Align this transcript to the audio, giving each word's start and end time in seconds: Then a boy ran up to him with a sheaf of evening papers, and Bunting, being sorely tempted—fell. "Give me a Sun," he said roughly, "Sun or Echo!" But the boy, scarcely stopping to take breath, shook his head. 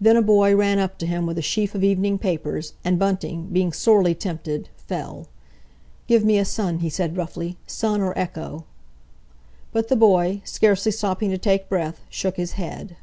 Then 0.00 0.16
a 0.16 0.20
boy 0.20 0.56
ran 0.56 0.80
up 0.80 0.98
to 0.98 1.06
him 1.06 1.24
with 1.24 1.38
a 1.38 1.42
sheaf 1.42 1.72
of 1.76 1.84
evening 1.84 2.18
papers, 2.18 2.72
and 2.84 2.98
Bunting, 2.98 3.44
being 3.52 3.72
sorely 3.72 4.12
tempted—fell. 4.12 5.28
"Give 6.08 6.24
me 6.24 6.38
a 6.38 6.44
Sun," 6.44 6.80
he 6.80 6.90
said 6.90 7.16
roughly, 7.16 7.56
"Sun 7.64 8.00
or 8.00 8.18
Echo!" 8.18 8.64
But 9.72 9.86
the 9.86 9.94
boy, 9.96 10.42
scarcely 10.44 10.90
stopping 10.90 11.30
to 11.30 11.38
take 11.38 11.68
breath, 11.68 12.00
shook 12.10 12.36
his 12.36 12.54
head. 12.58 12.96